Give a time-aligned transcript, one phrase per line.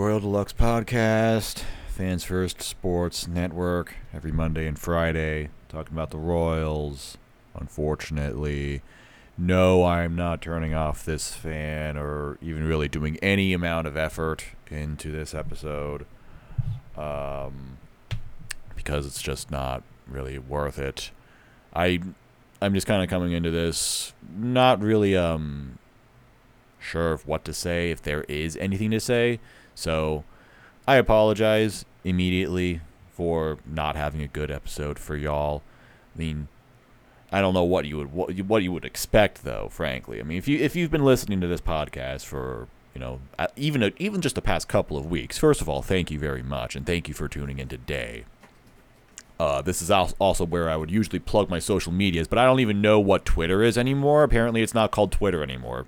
[0.00, 7.18] Royal Deluxe Podcast, Fans First Sports Network, every Monday and Friday, talking about the Royals.
[7.54, 8.80] Unfortunately,
[9.36, 14.46] no, I'm not turning off this fan or even really doing any amount of effort
[14.70, 16.06] into this episode
[16.96, 17.76] um,
[18.74, 21.10] because it's just not really worth it.
[21.76, 22.00] I,
[22.62, 25.78] I'm just kind of coming into this not really um,
[26.78, 29.40] sure of what to say, if there is anything to say.
[29.74, 30.24] So
[30.86, 32.80] I apologize immediately
[33.12, 35.62] for not having a good episode for y'all.
[36.14, 36.48] I mean,
[37.32, 40.20] I don't know what you would what you, what you would expect though, frankly.
[40.20, 43.20] I mean, if you if you've been listening to this podcast for you know
[43.56, 46.42] even a, even just the past couple of weeks, first of all, thank you very
[46.42, 48.24] much, and thank you for tuning in today.
[49.38, 52.60] Uh, this is also where I would usually plug my social medias, but I don't
[52.60, 54.22] even know what Twitter is anymore.
[54.22, 55.86] Apparently, it's not called Twitter anymore.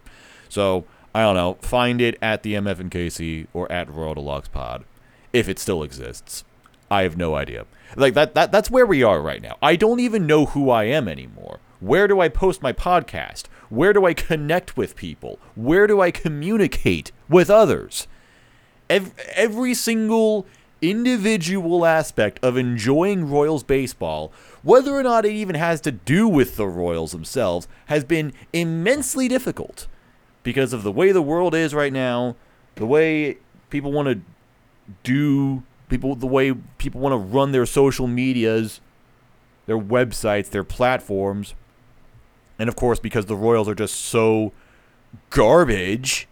[0.48, 1.58] So I don't know.
[1.60, 4.84] Find it at the MF and KC or at Royal Deluxe Pod,
[5.32, 6.44] if it still exists.
[6.91, 7.67] I have no idea.
[7.96, 9.56] Like that, that that's where we are right now.
[9.62, 11.58] I don't even know who I am anymore.
[11.80, 13.46] Where do I post my podcast?
[13.68, 15.39] Where do I connect with people?
[15.55, 18.06] Where do I communicate with others?
[18.89, 20.46] Every, every single
[20.80, 26.56] individual aspect of enjoying Royals baseball, whether or not it even has to do with
[26.56, 29.86] the Royals themselves, has been immensely difficult
[30.42, 32.36] because of the way the world is right now,
[32.77, 33.39] the way
[33.70, 34.20] people want to
[35.03, 38.81] do people the way people want to run their social medias,
[39.67, 41.55] their websites, their platforms.
[42.58, 44.52] And of course because the Royals are just so
[45.31, 46.29] garbage,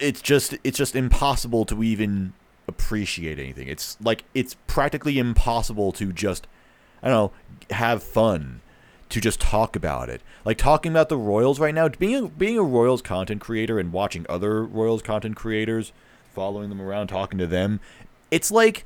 [0.00, 2.32] it's just it's just impossible to even
[2.66, 3.68] appreciate anything.
[3.68, 6.46] It's like it's practically impossible to just
[7.02, 8.60] I don't know, have fun
[9.10, 10.22] to just talk about it.
[10.44, 13.92] Like talking about the Royals right now, being a, being a Royals content creator and
[13.92, 15.92] watching other Royals content creators,
[16.32, 17.80] following them around, talking to them,
[18.30, 18.84] it's like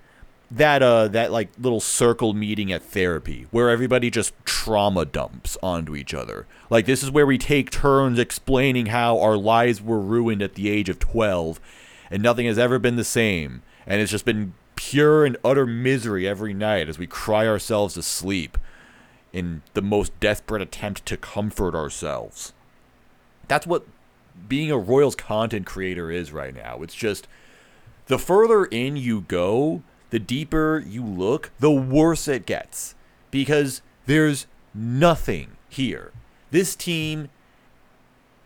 [0.50, 5.96] that uh that like little circle meeting at therapy where everybody just trauma dumps onto
[5.96, 6.46] each other.
[6.70, 10.68] Like this is where we take turns explaining how our lives were ruined at the
[10.68, 11.60] age of 12
[12.10, 16.28] and nothing has ever been the same and it's just been pure and utter misery
[16.28, 18.58] every night as we cry ourselves to sleep
[19.34, 22.52] in the most desperate attempt to comfort ourselves.
[23.48, 23.84] That's what
[24.48, 26.78] being a Royals content creator is right now.
[26.82, 27.26] It's just
[28.06, 32.94] the further in you go, the deeper you look, the worse it gets
[33.32, 36.12] because there's nothing here.
[36.52, 37.28] This team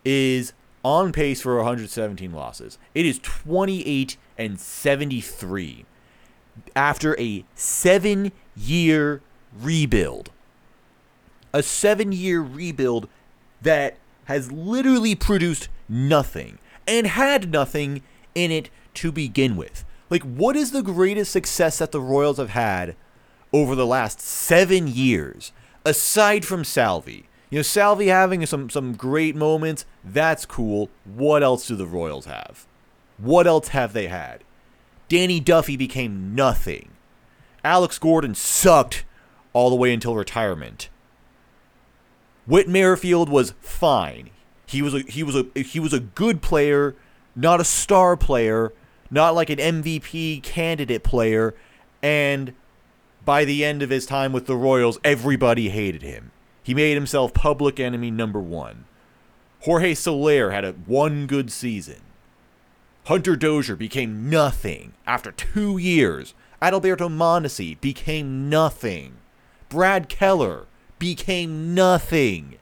[0.06, 2.78] is on pace for 117 losses.
[2.94, 5.84] It is 28 and 73
[6.75, 9.20] after a 7 year
[9.60, 10.31] rebuild
[11.53, 13.09] a seven year rebuild
[13.62, 18.03] that has literally produced nothing and had nothing
[18.34, 19.84] in it to begin with.
[20.10, 22.97] Like, what is the greatest success that the Royals have had
[23.53, 25.53] over the last seven years,
[25.84, 27.28] aside from Salvy?
[27.50, 30.90] You know, Salvy having some, some great moments, that's cool.
[31.05, 32.67] What else do the Royals have?
[33.17, 34.44] What else have they had?
[35.08, 36.90] Danny Duffy became nothing.
[37.64, 39.05] Alex Gordon sucked
[39.52, 40.88] all the way until retirement.
[42.49, 44.31] Whit Merrifield was fine.
[44.67, 46.97] He was a he was a he was a good player,
[47.37, 48.73] not a star player,
[49.11, 51.55] not like an MVP candidate player,
[52.03, 52.55] and
[53.25, 56.31] by the end of his time with the Royals, everybody hated him.
[56.62, 58.87] He made himself public enemy number 1.
[59.61, 62.00] Jorge Soler had a one good season.
[63.05, 66.33] Hunter Dozier became nothing after 2 years.
[66.62, 69.17] Adalberto Mondesi became nothing.
[69.69, 70.67] Brad Keller
[70.99, 72.59] became nothing.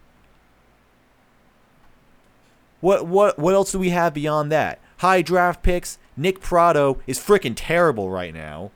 [2.80, 4.78] What what what else do we have beyond that?
[4.98, 5.98] High draft picks.
[6.16, 8.70] Nick Pratto is freaking terrible right now.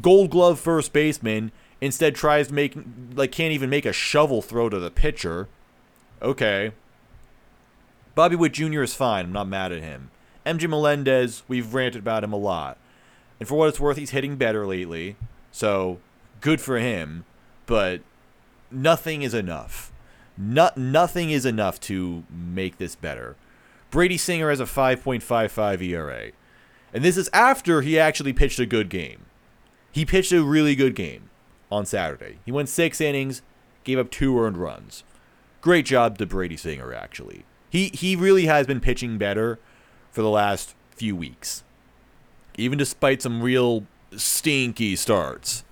[0.00, 2.76] Gold Glove first baseman instead tries to make
[3.14, 5.48] like can't even make a shovel throw to the pitcher.
[6.22, 6.72] Okay.
[8.14, 8.82] Bobby Witt Jr.
[8.82, 9.26] is fine.
[9.26, 10.10] I'm not mad at him.
[10.44, 12.78] MJ Melendez, we've ranted about him a lot.
[13.38, 15.16] And for what it's worth, he's hitting better lately.
[15.52, 15.98] So
[16.40, 17.24] good for him.
[17.66, 18.00] But
[18.70, 19.92] nothing is enough.
[20.36, 23.36] No, nothing is enough to make this better.
[23.90, 26.30] Brady Singer has a 5.55 ERA.
[26.92, 29.26] And this is after he actually pitched a good game.
[29.90, 31.30] He pitched a really good game
[31.70, 32.38] on Saturday.
[32.44, 33.42] He went six innings,
[33.84, 35.04] gave up two earned runs.
[35.60, 37.44] Great job to Brady Singer, actually.
[37.70, 39.58] He, he really has been pitching better
[40.10, 41.64] for the last few weeks,
[42.56, 43.86] even despite some real
[44.16, 45.64] stinky starts.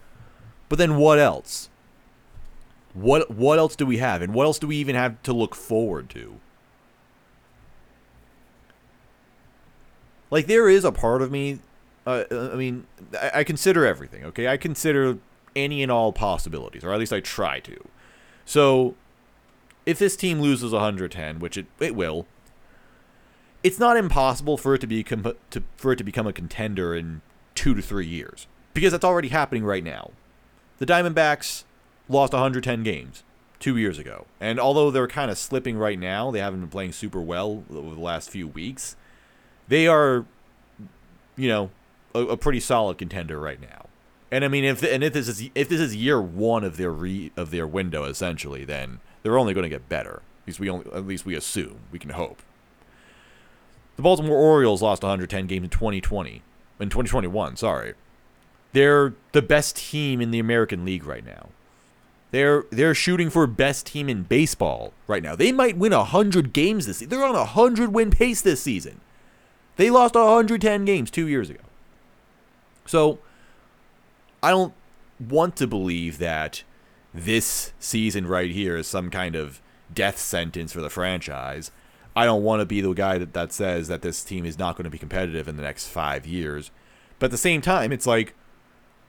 [0.69, 1.71] But then what else?
[2.97, 5.55] What what else do we have, and what else do we even have to look
[5.55, 6.41] forward to?
[10.31, 11.59] Like there is a part of me.
[12.07, 12.87] Uh, I mean,
[13.21, 14.25] I, I consider everything.
[14.25, 15.19] Okay, I consider
[15.55, 17.87] any and all possibilities, or at least I try to.
[18.47, 18.95] So,
[19.85, 22.27] if this team loses 110, which it it will,
[23.63, 26.95] it's not impossible for it to be comp- to, for it to become a contender
[26.95, 27.21] in
[27.55, 30.13] two to three years because that's already happening right now.
[30.79, 31.65] The Diamondbacks
[32.09, 33.23] lost 110 games
[33.59, 36.93] two years ago, and although they're kind of slipping right now, they haven't been playing
[36.93, 38.97] super well over the last few weeks.
[39.69, 40.27] They are,
[41.37, 41.71] you know,
[42.15, 43.87] a, a pretty solid contender right now.
[44.31, 46.91] And I mean, if and if this is if this is year one of their
[46.91, 50.23] re of their window essentially, then they're only going to get better.
[50.43, 52.43] At least we only at least we assume we can hope.
[53.97, 56.43] The Baltimore Orioles lost 110 games in 2020,
[56.81, 57.57] in 2021.
[57.57, 57.95] Sorry,
[58.73, 61.49] they're the best team in the American League right now.
[62.37, 65.35] They're they're shooting for best team in baseball right now.
[65.35, 67.09] They might win 100 games this season.
[67.09, 69.01] They're on a 100 win pace this season.
[69.77, 71.63] They lost 110 games 2 years ago.
[72.85, 73.21] So
[74.43, 74.75] I don't
[75.19, 76.63] want to believe that
[77.15, 81.71] this season right here is some kind of death sentence for the franchise.
[82.15, 84.77] I don't want to be the guy that, that says that this team is not
[84.77, 86.71] going to be competitive in the next five years.
[87.19, 88.35] But at the same time, it's like,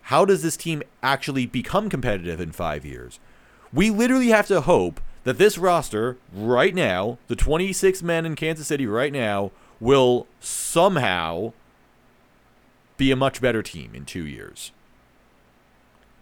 [0.08, 3.20] how does this team actually become competitive in five years?
[3.74, 8.68] We literally have to hope that this roster right now, the 26 men in Kansas
[8.68, 9.52] City right now,
[9.82, 11.52] will somehow
[12.96, 14.72] be a much better team in two years.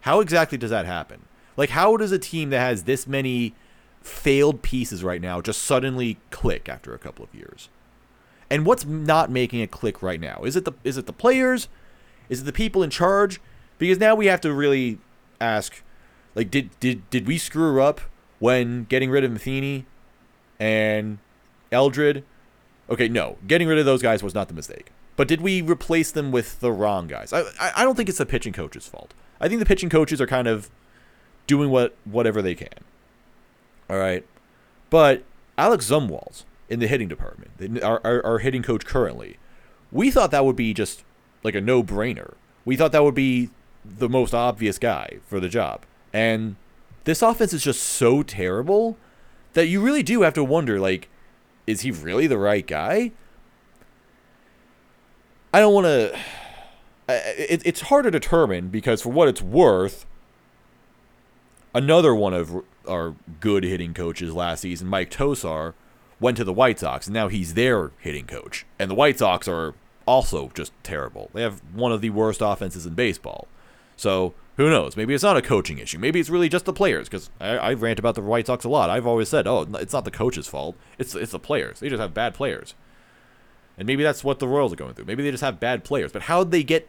[0.00, 1.22] How exactly does that happen?
[1.56, 3.54] Like, how does a team that has this many
[4.02, 7.68] failed pieces right now just suddenly click after a couple of years?
[8.50, 10.42] And what's not making it click right now?
[10.42, 11.68] Is it the is it the players?
[12.28, 13.40] Is it the people in charge?
[13.78, 14.98] Because now we have to really
[15.40, 15.82] ask,
[16.34, 18.00] like, did did did we screw up
[18.38, 19.86] when getting rid of Matheny
[20.58, 21.18] and
[21.70, 22.24] Eldred?
[22.88, 24.92] Okay, no, getting rid of those guys was not the mistake.
[25.16, 27.32] But did we replace them with the wrong guys?
[27.32, 29.14] I I don't think it's the pitching coach's fault.
[29.40, 30.70] I think the pitching coaches are kind of
[31.46, 32.68] doing what whatever they can.
[33.88, 34.26] All right,
[34.90, 35.22] but
[35.58, 39.36] Alec Zumwalt in the hitting department, our, our, our hitting coach currently,
[39.92, 41.04] we thought that would be just
[41.42, 42.34] like a no brainer.
[42.64, 43.50] We thought that would be
[43.98, 46.56] the most obvious guy for the job, and
[47.04, 48.96] this offense is just so terrible
[49.54, 51.08] that you really do have to wonder like,
[51.66, 53.12] is he really the right guy?
[55.52, 56.18] I don't want to.
[57.08, 60.06] It, it's hard to determine because, for what it's worth,
[61.72, 65.74] another one of our good hitting coaches last season, Mike Tosar,
[66.18, 68.66] went to the White Sox, and now he's their hitting coach.
[68.76, 71.30] And the White Sox are also just terrible.
[71.32, 73.46] They have one of the worst offenses in baseball.
[73.96, 74.96] So who knows?
[74.96, 75.98] Maybe it's not a coaching issue.
[75.98, 77.08] Maybe it's really just the players.
[77.08, 78.90] Because I, I rant about the White Sox a lot.
[78.90, 80.76] I've always said, oh, it's not the coach's fault.
[80.98, 81.80] It's it's the players.
[81.80, 82.74] They just have bad players.
[83.78, 85.04] And maybe that's what the Royals are going through.
[85.04, 86.12] Maybe they just have bad players.
[86.12, 86.88] But how'd they get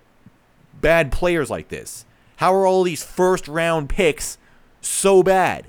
[0.79, 2.05] bad players like this?
[2.37, 4.37] How are all these first round picks
[4.79, 5.65] so bad?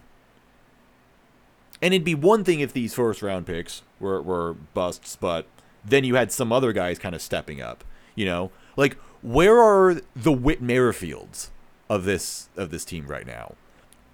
[1.80, 5.46] And it'd be one thing if these first round picks were, were busts, but
[5.84, 7.84] then you had some other guys kind of stepping up.
[8.14, 11.50] You know, like where are the Whit Merrifields
[11.88, 13.54] of this of this team right now?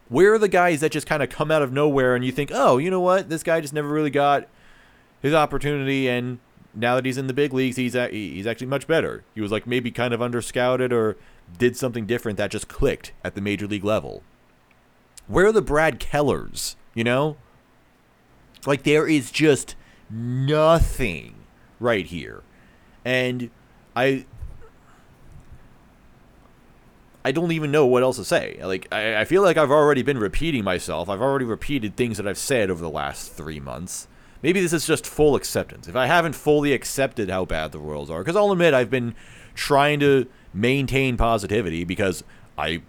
[0.08, 2.50] Where are the guys that just kind of come out of nowhere and you think,
[2.52, 4.48] oh, you know what, this guy just never really got
[5.22, 6.38] his opportunity, and
[6.74, 9.24] now that he's in the big leagues, he's a, he's actually much better.
[9.34, 11.16] He was like maybe kind of underscouted or
[11.56, 14.22] did something different that just clicked at the major league level.
[15.26, 16.76] Where are the Brad Kellers?
[16.94, 17.36] You know,
[18.66, 19.74] like there is just
[20.10, 21.34] nothing
[21.80, 22.42] right here.
[23.04, 23.50] And
[23.96, 24.26] I
[27.24, 28.58] I don't even know what else to say.
[28.62, 31.08] Like I, I feel like I've already been repeating myself.
[31.08, 34.08] I've already repeated things that I've said over the last three months.
[34.42, 35.88] Maybe this is just full acceptance.
[35.88, 39.14] If I haven't fully accepted how bad the Royals are, because I'll admit I've been
[39.54, 42.22] trying to maintain positivity because
[42.58, 42.82] I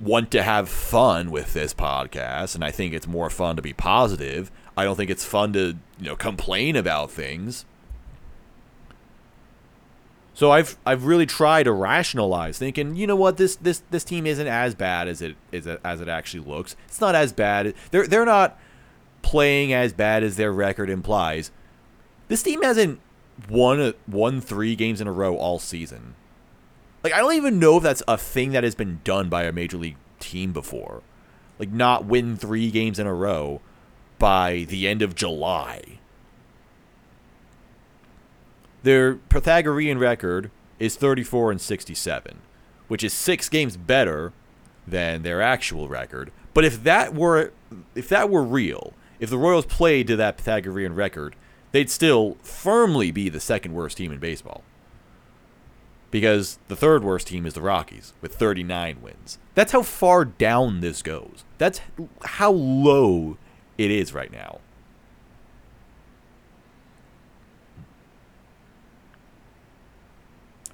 [0.00, 3.72] want to have fun with this podcast and I think it's more fun to be
[3.72, 4.50] positive.
[4.76, 7.64] I don't think it's fun to, you know, complain about things.
[10.36, 14.26] So I've I've really tried to rationalize, thinking, you know what, this this this team
[14.26, 16.76] isn't as bad as it is as it actually looks.
[16.88, 17.72] It's not as bad.
[17.90, 18.58] They're they're not
[19.22, 21.50] playing as bad as their record implies.
[22.28, 23.00] This team hasn't
[23.48, 26.16] won won three games in a row all season.
[27.02, 29.52] Like I don't even know if that's a thing that has been done by a
[29.52, 31.02] major league team before.
[31.58, 33.62] Like not win three games in a row
[34.18, 35.98] by the end of July.
[38.86, 42.38] Their Pythagorean record is 34 and 67,
[42.86, 44.32] which is 6 games better
[44.86, 46.30] than their actual record.
[46.54, 47.50] But if that were
[47.96, 51.34] if that were real, if the Royals played to that Pythagorean record,
[51.72, 54.62] they'd still firmly be the second worst team in baseball.
[56.12, 59.38] Because the third worst team is the Rockies with 39 wins.
[59.56, 61.42] That's how far down this goes.
[61.58, 61.80] That's
[62.24, 63.36] how low
[63.78, 64.60] it is right now.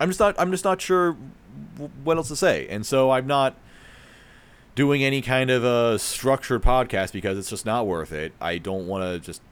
[0.02, 1.16] I'm just not I'm just not sure
[2.02, 2.66] what else to say.
[2.68, 3.54] And so I'm not
[4.74, 8.32] doing any kind of a structured podcast because it's just not worth it.
[8.40, 9.42] I don't want to just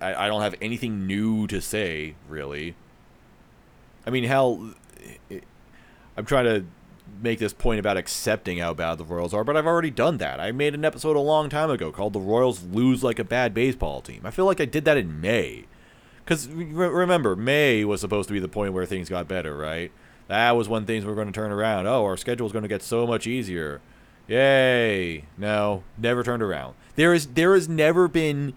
[0.00, 2.74] I, I don't have anything new to say really.
[4.04, 4.74] I mean, hell
[6.16, 6.64] I'm trying to
[7.22, 10.40] make this point about accepting how bad the Royals are, but I've already done that.
[10.40, 13.54] I made an episode a long time ago called "The Royals Lose Like a Bad
[13.54, 15.66] Baseball Team." I feel like I did that in May.
[16.30, 19.90] Because remember, May was supposed to be the point where things got better, right?
[20.28, 21.88] That was when things were going to turn around.
[21.88, 23.80] Oh, our schedule is going to get so much easier.
[24.28, 25.24] Yay!
[25.36, 26.76] No, never turned around.
[26.94, 28.52] There is there has never been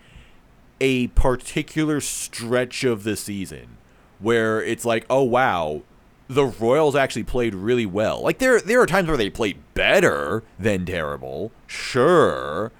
[0.80, 3.78] a particular stretch of the season
[4.20, 5.82] where it's like, oh wow,
[6.28, 8.22] the Royals actually played really well.
[8.22, 12.72] Like there there are times where they played better than terrible, sure,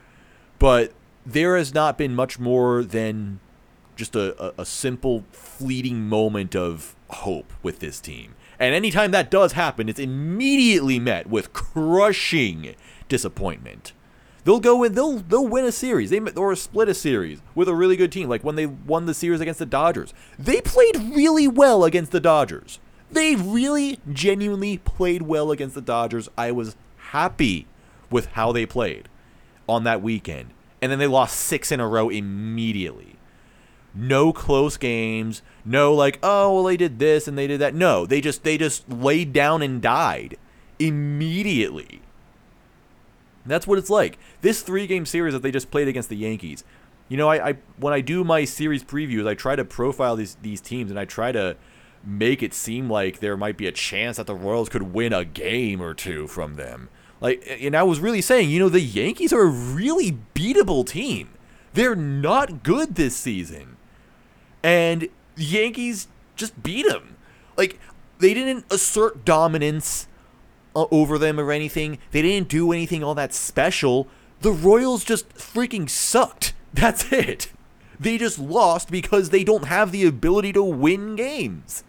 [0.60, 0.94] but
[1.26, 3.40] there has not been much more than
[3.96, 8.36] just a, a, simple fleeting moment of hope with this team.
[8.60, 12.76] And anytime that does happen, it's immediately met with crushing
[13.08, 13.94] disappointment.
[14.44, 17.76] They'll go in, they'll they'll win a series, they or split a series with a
[17.76, 20.14] really good team, like when they won the series against the Dodgers.
[20.38, 22.80] They played really well against the Dodgers.
[23.12, 26.30] They really genuinely played well against the Dodgers.
[26.38, 27.68] I was happy
[28.10, 29.08] with how they played
[29.68, 30.50] on that weekend.
[30.82, 33.16] And then they lost six in a row immediately
[33.96, 37.76] no close games, no like, oh well they did this and they did that.
[37.76, 40.38] No, they just they just laid down and died
[40.80, 42.02] immediately.
[43.46, 44.18] That's what it's like.
[44.42, 46.64] This three game series that they just played against the Yankees.
[47.10, 50.36] You know, I, I when I do my series previews, I try to profile these
[50.42, 51.56] these teams and I try to
[52.04, 55.24] make it seem like there might be a chance that the Royals could win a
[55.24, 56.90] game or two from them.
[57.22, 61.30] Like, and I was really saying, you know, the Yankees are a really beatable team.
[61.74, 63.73] They're not good this season
[64.64, 67.16] and the Yankees just beat them.
[67.58, 67.80] Like
[68.20, 70.08] they didn't assert dominance
[70.76, 72.00] uh, over them or anything.
[72.12, 74.08] They didn't do anything all that special.
[74.42, 76.54] The Royals just freaking sucked.
[76.74, 77.52] That's it.
[78.00, 81.84] They just lost because they don't have the ability to win games.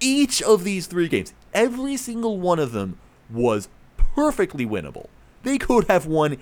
[0.00, 5.06] Each of these three games, every single one of them was perfectly winnable.
[5.42, 6.38] They could have won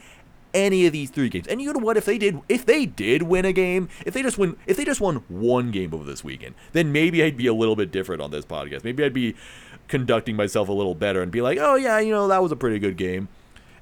[0.56, 1.46] any of these three games.
[1.46, 1.96] And you know what?
[1.96, 4.84] If they did, if they did win a game, if they just win, if they
[4.84, 8.22] just won one game over this weekend, then maybe I'd be a little bit different
[8.22, 8.82] on this podcast.
[8.82, 9.36] Maybe I'd be
[9.86, 12.56] conducting myself a little better and be like, oh yeah, you know that was a
[12.56, 13.28] pretty good game.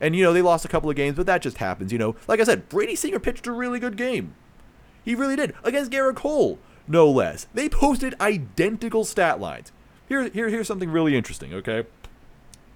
[0.01, 1.93] And you know they lost a couple of games, but that just happens.
[1.93, 4.35] You know, like I said, Brady Singer pitched a really good game.
[5.05, 7.47] He really did against Gerrit Cole, no less.
[7.55, 9.71] They posted identical stat lines.
[10.09, 11.55] Here, here, here's something really interesting.
[11.55, 11.87] Okay,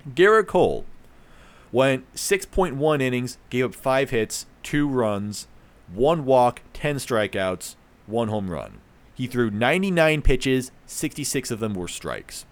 [0.08, 0.86] Gerrit Cole
[1.72, 5.48] went 6.1 innings, gave up five hits, two runs,
[5.92, 8.80] one walk, 10 strikeouts, one home run.
[9.14, 12.46] He threw 99 pitches, 66 of them were strikes.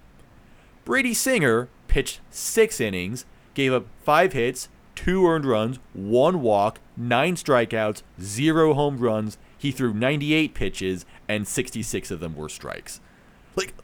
[0.84, 7.36] Brady Singer pitched six innings, gave up five hits, two earned runs, one walk, nine
[7.36, 9.38] strikeouts, zero home runs.
[9.56, 13.00] He threw 98 pitches, and 66 of them were strikes.
[13.54, 13.74] Like,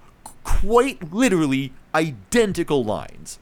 [0.45, 3.39] quite literally identical lines.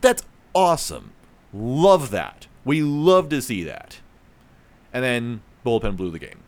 [0.00, 0.22] That's
[0.54, 1.12] awesome.
[1.52, 2.46] Love that.
[2.64, 4.00] We love to see that.
[4.92, 6.40] And then bullpen blew the game.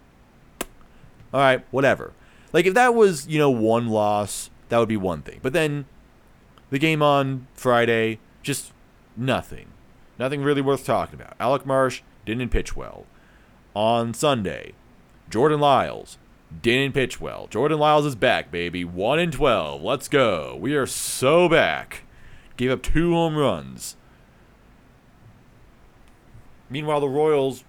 [1.32, 2.12] All right, whatever.
[2.52, 5.40] Like if that was, you know, one loss, that would be one thing.
[5.42, 5.86] But then
[6.70, 8.72] the game on Friday, just
[9.16, 9.66] nothing.
[10.18, 11.34] Nothing really worth talking about.
[11.40, 13.06] Alec Marsh didn't pitch well.
[13.74, 14.74] On Sunday,
[15.30, 16.18] Jordan Lyles
[16.60, 17.46] didn't pitch well.
[17.46, 18.84] Jordan Lyles is back, baby.
[18.84, 19.82] 1 in 12.
[19.82, 20.56] Let's go.
[20.60, 22.02] We are so back.
[22.58, 23.96] Gave up two home runs.
[26.72, 27.64] Meanwhile, the Royals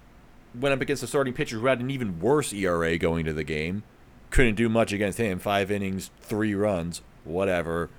[0.58, 3.44] went up against a starting pitcher who had an even worse ERA going to the
[3.44, 3.82] game.
[4.30, 5.38] Couldn't do much against him.
[5.38, 7.90] Five innings, three runs, whatever.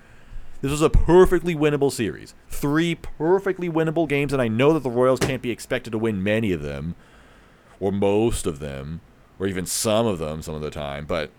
[0.62, 2.34] This was a perfectly winnable series.
[2.50, 6.24] Three perfectly winnable games, and I know that the Royals can't be expected to win
[6.24, 6.96] many of them,
[7.80, 9.02] or most of them,
[9.38, 11.06] or even some of them some of the time.
[11.06, 11.30] But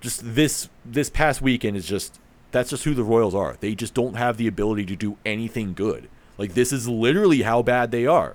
[0.00, 2.18] just this this past weekend is just
[2.52, 3.58] that's just who the Royals are.
[3.60, 6.08] They just don't have the ability to do anything good.
[6.38, 8.34] Like this is literally how bad they are.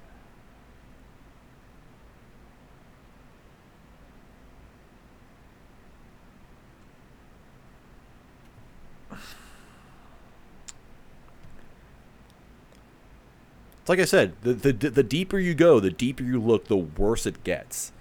[13.88, 16.75] It's like I said, the, the the deeper you go, the deeper you look, the
[16.75, 17.94] worse it gets.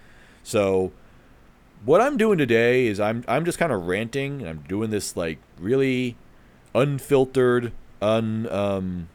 [0.43, 0.91] So
[1.85, 5.17] what I'm doing today is I'm I'm just kind of ranting and I'm doing this
[5.17, 6.17] like really
[6.75, 7.71] unfiltered,
[8.03, 9.09] un um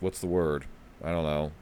[0.00, 0.64] what's the word?
[1.00, 1.52] I don't know.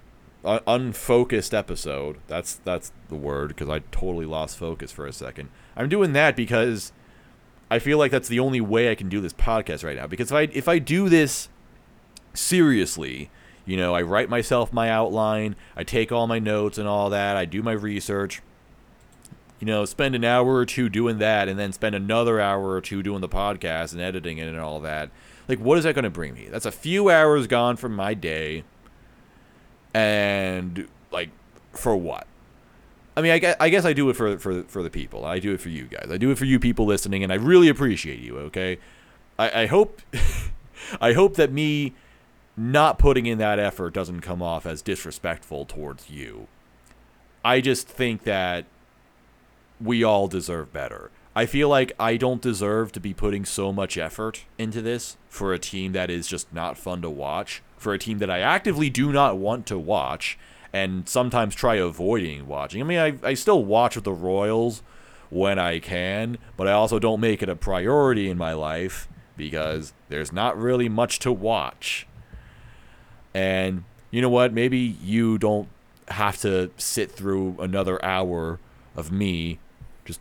[0.43, 2.17] Un- unfocused episode.
[2.27, 5.51] That's that's the word because I totally lost focus for a second.
[5.77, 6.95] I'm doing that because
[7.71, 10.31] I feel like that's the only way I can do this podcast right now because
[10.31, 11.51] if I if I do this
[12.37, 13.31] seriously.
[13.65, 17.37] You know, I write myself my outline, I take all my notes and all that,
[17.37, 18.41] I do my research.
[19.59, 22.81] You know, spend an hour or two doing that, and then spend another hour or
[22.81, 25.11] two doing the podcast and editing it and all that.
[25.49, 26.49] Like, what is that going to bring me?
[26.51, 28.65] That's a few hours gone from my day.
[29.95, 31.31] And, like,
[31.73, 32.27] for what?
[33.17, 35.25] I mean, I guess, I guess I do it for, for, for the people.
[35.25, 36.09] I do it for you guys.
[36.11, 38.79] I do it for you people listening, and I really appreciate you, okay?
[39.39, 40.03] I, I hope.
[41.01, 41.95] I hope that me
[42.57, 46.49] not putting in that effort doesn't come off as disrespectful towards you.
[47.45, 48.65] I just think that
[49.81, 51.11] we all deserve better.
[51.35, 55.53] I feel like I don't deserve to be putting so much effort into this for
[55.53, 58.89] a team that is just not fun to watch, for a team that I actively
[58.89, 60.39] do not want to watch
[60.73, 62.81] and sometimes try avoiding watching.
[62.81, 64.83] I mean, I, I still watch the Royals
[65.29, 69.93] when I can, but I also don't make it a priority in my life because
[70.09, 72.07] there's not really much to watch.
[73.37, 74.55] And you know what?
[74.55, 75.69] Maybe you don't
[76.09, 78.59] have to sit through another hour
[78.97, 79.59] of me
[80.07, 80.21] just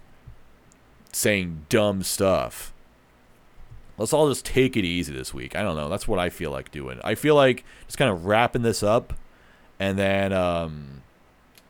[1.14, 2.74] saying dumb stuff.
[3.98, 5.56] Let's all just take it easy this week.
[5.56, 5.88] I don't know.
[5.88, 7.00] That's what I feel like doing.
[7.06, 9.14] I feel like just kind of wrapping this up
[9.80, 11.02] and then um,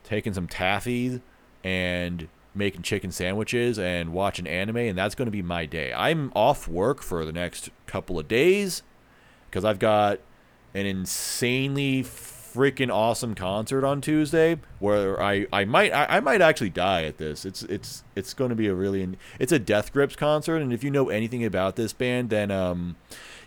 [0.03, 1.21] taking some taffy
[1.63, 5.93] and making chicken sandwiches and watching anime, and that's going to be my day.
[5.93, 8.81] I'm off work for the next couple of days
[9.47, 10.21] because I've got
[10.75, 16.69] an insanely freaking awesome concert on Tuesday where I, I might I, I might actually
[16.69, 17.45] die at this.
[17.45, 20.83] It's it's it's going to be a really it's a Death Grips concert and if
[20.83, 22.97] you know anything about this band then um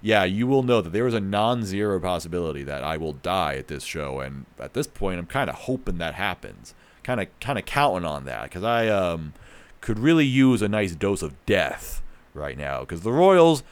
[0.00, 3.68] yeah, you will know that there is a non-zero possibility that I will die at
[3.68, 6.74] this show and at this point I'm kind of hoping that happens.
[7.02, 9.34] Kind of kind of counting on that cuz I um
[9.80, 13.62] could really use a nice dose of death right now cuz the Royals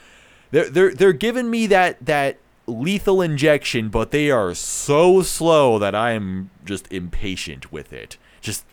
[0.50, 5.94] they're they're they're giving me that that lethal injection, but they are so slow that
[5.94, 8.18] I am just impatient with it.
[8.40, 8.64] Just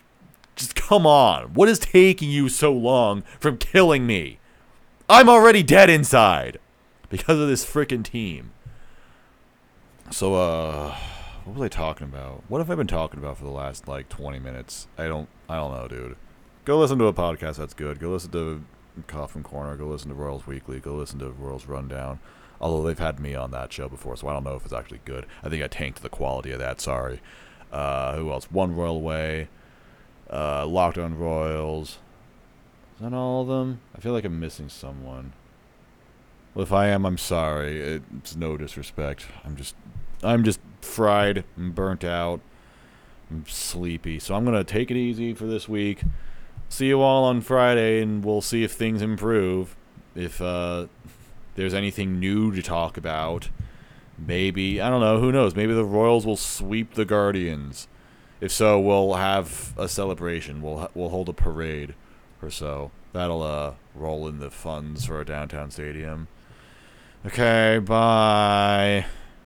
[0.56, 1.52] just come on.
[1.54, 4.38] What is taking you so long from killing me?
[5.08, 6.58] I'm already dead inside
[7.08, 8.52] because of this freaking team.
[10.10, 10.96] So uh
[11.44, 12.42] what was I talking about?
[12.48, 14.88] What have I been talking about for the last like 20 minutes?
[14.96, 16.16] I don't I don't know, dude.
[16.64, 18.00] Go listen to a podcast that's good.
[18.00, 18.64] Go listen to
[19.06, 22.20] Coffin Corner, go listen to Royals Weekly, go listen to Royals Rundown.
[22.64, 25.02] Although they've had me on that show before, so I don't know if it's actually
[25.04, 25.26] good.
[25.42, 26.80] I think I tanked the quality of that.
[26.80, 27.20] Sorry.
[27.70, 28.50] Uh, who else?
[28.50, 29.48] One Royal Way,
[30.32, 31.98] uh, Locked On Royals.
[32.94, 33.80] Is that all of them?
[33.94, 35.34] I feel like I'm missing someone.
[36.54, 38.00] Well, if I am, I'm sorry.
[38.16, 39.26] It's no disrespect.
[39.44, 39.74] I'm just,
[40.22, 42.40] I'm just fried and burnt out.
[43.30, 46.02] I'm sleepy, so I'm gonna take it easy for this week.
[46.70, 49.76] See you all on Friday, and we'll see if things improve.
[50.14, 50.86] If uh,
[51.54, 53.48] there's anything new to talk about.
[54.16, 55.56] Maybe, I don't know, who knows?
[55.56, 57.88] Maybe the Royals will sweep the Guardians.
[58.40, 60.60] If so, we'll have a celebration.
[60.60, 61.94] We'll we'll hold a parade
[62.42, 62.90] or so.
[63.12, 66.28] That'll uh roll in the funds for a downtown stadium.
[67.24, 69.06] Okay, bye.